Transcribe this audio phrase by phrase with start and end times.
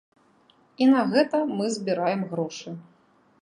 [0.85, 2.75] І на гэта мы збіраем грошы.